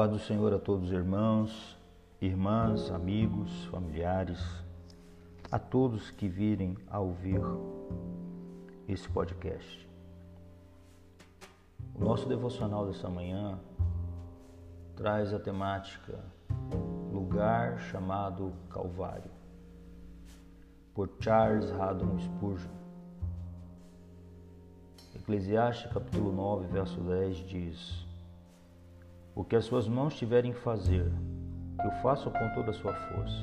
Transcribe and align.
paz 0.00 0.10
do 0.12 0.18
Senhor 0.18 0.54
a 0.54 0.58
todos 0.58 0.86
os 0.86 0.92
irmãos, 0.92 1.76
irmãs, 2.22 2.90
amigos, 2.90 3.66
familiares, 3.66 4.40
a 5.52 5.58
todos 5.58 6.10
que 6.10 6.26
virem 6.26 6.74
a 6.88 6.98
ouvir 6.98 7.38
esse 8.88 9.06
podcast. 9.10 9.86
O 11.94 12.02
nosso 12.02 12.26
devocional 12.26 12.86
dessa 12.86 13.10
manhã 13.10 13.60
traz 14.96 15.34
a 15.34 15.38
temática 15.38 16.18
Lugar 17.12 17.78
chamado 17.78 18.54
Calvário, 18.70 19.30
por 20.94 21.10
Charles 21.20 21.70
Haddon 21.72 22.18
Spurgeon. 22.18 22.72
Eclesiastes 25.14 25.92
capítulo 25.92 26.32
9, 26.32 26.68
verso 26.68 26.98
10 27.02 27.36
diz: 27.46 28.09
O 29.40 29.44
que 29.44 29.56
as 29.56 29.64
suas 29.64 29.88
mãos 29.88 30.14
tiverem 30.16 30.52
que 30.52 30.58
fazer, 30.58 31.10
que 31.80 31.88
o 31.88 32.02
façam 32.02 32.30
com 32.30 32.46
toda 32.50 32.72
a 32.72 32.74
sua 32.74 32.92
força. 32.92 33.42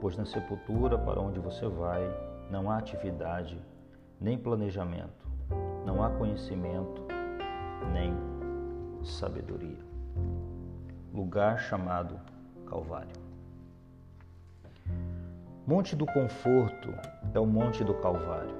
Pois 0.00 0.16
na 0.16 0.24
sepultura 0.24 0.96
para 0.96 1.20
onde 1.20 1.40
você 1.40 1.66
vai, 1.66 2.08
não 2.48 2.70
há 2.70 2.78
atividade, 2.78 3.60
nem 4.20 4.38
planejamento, 4.38 5.28
não 5.84 6.00
há 6.00 6.10
conhecimento, 6.10 7.04
nem 7.92 8.14
sabedoria. 9.02 9.80
Lugar 11.12 11.58
chamado 11.58 12.20
Calvário. 12.64 13.20
Monte 15.66 15.96
do 15.96 16.06
Conforto 16.06 16.88
é 17.34 17.40
o 17.40 17.46
Monte 17.46 17.82
do 17.82 17.94
Calvário. 17.94 18.54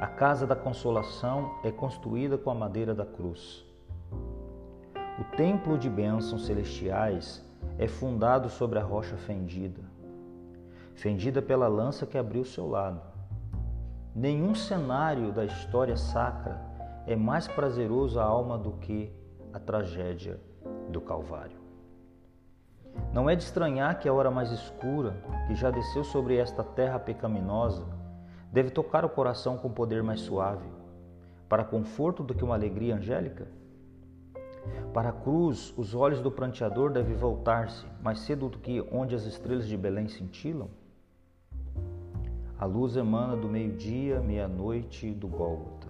A 0.00 0.08
casa 0.08 0.48
da 0.48 0.56
consolação 0.56 1.60
é 1.62 1.70
construída 1.70 2.36
com 2.36 2.50
a 2.50 2.54
madeira 2.56 2.92
da 2.92 3.06
cruz. 3.06 3.70
O 5.18 5.24
templo 5.36 5.76
de 5.76 5.90
bênçãos 5.90 6.46
celestiais 6.46 7.44
é 7.78 7.86
fundado 7.86 8.48
sobre 8.48 8.78
a 8.78 8.82
rocha 8.82 9.14
fendida, 9.18 9.82
fendida 10.94 11.42
pela 11.42 11.68
lança 11.68 12.06
que 12.06 12.16
abriu 12.16 12.44
seu 12.44 12.66
lado. 12.66 13.00
Nenhum 14.14 14.54
cenário 14.54 15.30
da 15.30 15.44
história 15.44 15.98
sacra 15.98 16.58
é 17.06 17.14
mais 17.14 17.46
prazeroso 17.46 18.18
à 18.18 18.24
alma 18.24 18.56
do 18.56 18.72
que 18.72 19.12
a 19.52 19.58
tragédia 19.58 20.40
do 20.88 21.00
Calvário. 21.00 21.58
Não 23.12 23.28
é 23.28 23.36
de 23.36 23.42
estranhar 23.42 23.98
que 23.98 24.08
a 24.08 24.12
hora 24.14 24.30
mais 24.30 24.50
escura, 24.50 25.14
que 25.46 25.54
já 25.54 25.70
desceu 25.70 26.04
sobre 26.04 26.36
esta 26.36 26.64
terra 26.64 26.98
pecaminosa, 26.98 27.86
deve 28.50 28.70
tocar 28.70 29.04
o 29.04 29.10
coração 29.10 29.58
com 29.58 29.70
poder 29.70 30.02
mais 30.02 30.20
suave, 30.20 30.68
para 31.50 31.64
conforto 31.64 32.22
do 32.22 32.34
que 32.34 32.44
uma 32.44 32.54
alegria 32.54 32.96
angélica? 32.96 33.46
Para 34.92 35.08
a 35.08 35.12
cruz, 35.12 35.72
os 35.76 35.94
olhos 35.94 36.20
do 36.20 36.30
pranteador 36.30 36.90
devem 36.90 37.16
voltar-se 37.16 37.84
mais 38.02 38.20
cedo 38.20 38.48
do 38.48 38.58
que 38.58 38.80
onde 38.92 39.14
as 39.14 39.24
estrelas 39.24 39.66
de 39.66 39.76
Belém 39.76 40.08
cintilam? 40.08 40.68
A 42.58 42.64
luz 42.64 42.96
emana 42.96 43.36
do 43.36 43.48
meio-dia, 43.48 44.20
meia-noite 44.20 45.10
do 45.10 45.26
Gólgota. 45.26 45.88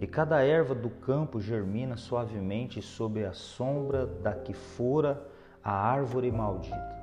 E 0.00 0.06
cada 0.06 0.42
erva 0.42 0.74
do 0.74 0.90
campo 0.90 1.40
germina 1.40 1.96
suavemente 1.96 2.82
sob 2.82 3.24
a 3.24 3.32
sombra 3.32 4.06
da 4.06 4.34
que 4.34 4.52
fora 4.52 5.26
a 5.64 5.72
árvore 5.72 6.30
maldita. 6.30 7.02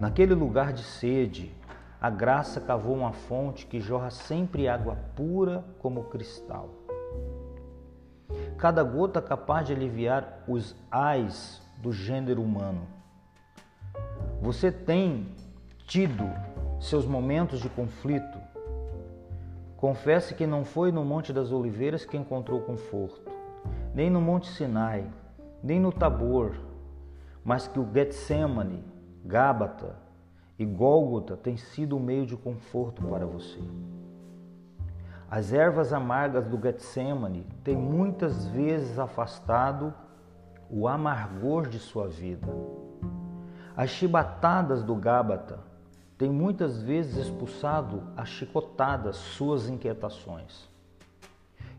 Naquele 0.00 0.34
lugar 0.34 0.72
de 0.72 0.82
sede, 0.82 1.54
a 2.00 2.10
graça 2.10 2.60
cavou 2.60 2.96
uma 2.96 3.12
fonte 3.12 3.66
que 3.66 3.78
jorra 3.78 4.10
sempre 4.10 4.66
água 4.66 4.96
pura 5.14 5.64
como 5.78 6.04
cristal. 6.04 6.81
Cada 8.62 8.84
gota 8.84 9.20
capaz 9.20 9.66
de 9.66 9.72
aliviar 9.72 10.44
os 10.46 10.76
ais 10.88 11.60
do 11.78 11.90
gênero 11.90 12.40
humano. 12.40 12.86
Você 14.40 14.70
tem 14.70 15.26
tido 15.84 16.30
seus 16.78 17.04
momentos 17.04 17.58
de 17.58 17.68
conflito. 17.68 18.38
Confesse 19.76 20.36
que 20.36 20.46
não 20.46 20.64
foi 20.64 20.92
no 20.92 21.04
Monte 21.04 21.32
das 21.32 21.50
Oliveiras 21.50 22.04
que 22.04 22.16
encontrou 22.16 22.60
conforto, 22.60 23.32
nem 23.92 24.08
no 24.08 24.20
Monte 24.20 24.46
Sinai, 24.46 25.10
nem 25.60 25.80
no 25.80 25.90
Tabor, 25.90 26.54
mas 27.44 27.66
que 27.66 27.80
o 27.80 27.92
Getsemane, 27.92 28.84
Gábata, 29.24 29.96
e 30.56 30.64
Gólgota 30.64 31.36
tem 31.36 31.56
sido 31.56 31.96
um 31.96 32.00
meio 32.00 32.24
de 32.24 32.36
conforto 32.36 33.02
para 33.02 33.26
você. 33.26 33.58
As 35.34 35.50
ervas 35.50 35.94
amargas 35.94 36.44
do 36.44 36.60
Getsemane 36.60 37.46
têm 37.64 37.74
muitas 37.74 38.46
vezes 38.48 38.98
afastado 38.98 39.94
o 40.68 40.86
amargor 40.86 41.70
de 41.70 41.78
sua 41.78 42.06
vida. 42.06 42.46
As 43.74 43.88
chibatadas 43.88 44.82
do 44.82 44.94
Gábata 44.94 45.58
têm 46.18 46.28
muitas 46.28 46.82
vezes 46.82 47.16
expulsado 47.16 48.02
a 48.14 48.26
chicotadas 48.26 49.16
suas 49.16 49.70
inquietações. 49.70 50.68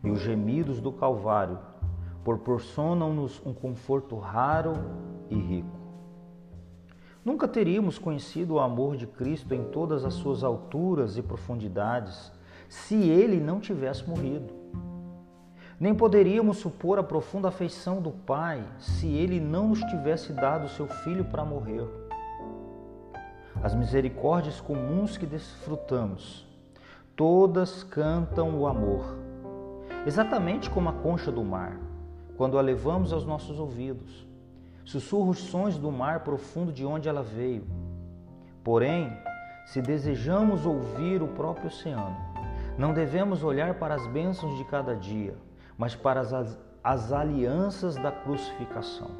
E 0.02 0.10
os 0.10 0.18
gemidos 0.18 0.80
do 0.80 0.90
Calvário 0.90 1.60
proporcionam-nos 2.24 3.40
um 3.46 3.54
conforto 3.54 4.18
raro 4.18 4.72
e 5.30 5.36
rico. 5.36 5.78
Nunca 7.24 7.46
teríamos 7.46 8.00
conhecido 8.00 8.54
o 8.54 8.60
amor 8.60 8.96
de 8.96 9.06
Cristo 9.06 9.54
em 9.54 9.62
todas 9.66 10.04
as 10.04 10.14
suas 10.14 10.42
alturas 10.42 11.16
e 11.16 11.22
profundidades 11.22 12.32
se 12.74 12.96
ele 12.96 13.38
não 13.38 13.60
tivesse 13.60 14.06
morrido. 14.08 14.52
Nem 15.78 15.94
poderíamos 15.94 16.58
supor 16.58 16.98
a 16.98 17.04
profunda 17.04 17.48
afeição 17.48 18.02
do 18.02 18.10
Pai 18.10 18.64
se 18.78 19.06
ele 19.06 19.38
não 19.40 19.68
nos 19.68 19.80
tivesse 19.80 20.32
dado 20.32 20.68
seu 20.68 20.86
filho 20.88 21.24
para 21.24 21.44
morrer. 21.44 21.86
As 23.62 23.74
misericórdias 23.74 24.60
comuns 24.60 25.16
que 25.16 25.24
desfrutamos, 25.24 26.46
todas 27.14 27.84
cantam 27.84 28.58
o 28.58 28.66
amor, 28.66 29.04
exatamente 30.04 30.68
como 30.68 30.88
a 30.88 30.92
concha 30.92 31.30
do 31.30 31.44
mar, 31.44 31.78
quando 32.36 32.58
a 32.58 32.60
levamos 32.60 33.12
aos 33.12 33.24
nossos 33.24 33.58
ouvidos 33.58 34.26
sussurra 34.84 35.30
os 35.30 35.38
sons 35.38 35.78
do 35.78 35.90
mar 35.90 36.20
profundo 36.20 36.72
de 36.72 36.84
onde 36.84 37.08
ela 37.08 37.22
veio. 37.22 37.64
Porém, 38.62 39.16
se 39.64 39.80
desejamos 39.80 40.66
ouvir 40.66 41.22
o 41.22 41.28
próprio 41.28 41.68
oceano, 41.68 42.33
não 42.76 42.92
devemos 42.92 43.44
olhar 43.44 43.74
para 43.74 43.94
as 43.94 44.06
bênçãos 44.06 44.56
de 44.58 44.64
cada 44.64 44.96
dia, 44.96 45.36
mas 45.78 45.94
para 45.94 46.20
as, 46.20 46.58
as 46.82 47.12
alianças 47.12 47.96
da 47.96 48.10
crucificação. 48.10 49.10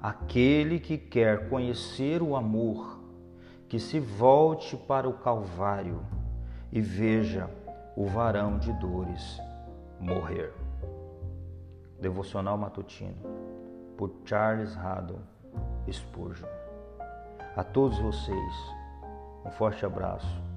Aquele 0.00 0.80
que 0.80 0.96
quer 0.96 1.48
conhecer 1.48 2.22
o 2.22 2.34
amor, 2.34 2.98
que 3.68 3.78
se 3.78 4.00
volte 4.00 4.76
para 4.76 5.08
o 5.08 5.14
Calvário 5.14 6.00
e 6.72 6.80
veja 6.80 7.48
o 7.96 8.06
varão 8.06 8.58
de 8.58 8.72
dores 8.72 9.40
morrer. 10.00 10.52
Devocional 12.00 12.58
Matutino 12.58 13.14
por 13.96 14.10
Charles 14.24 14.76
Haddon 14.76 15.20
Spurgeon. 15.90 16.48
A 17.54 17.62
todos 17.62 17.98
vocês, 17.98 18.54
um 19.44 19.50
forte 19.50 19.84
abraço 19.84 20.51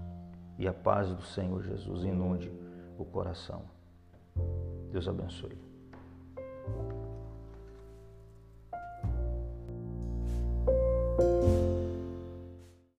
e 0.57 0.67
a 0.67 0.73
paz 0.73 1.09
do 1.09 1.21
Senhor 1.21 1.61
Jesus 1.63 2.03
inunde 2.03 2.51
o 2.97 3.05
coração. 3.05 3.63
Deus 4.91 5.07
abençoe. 5.07 5.57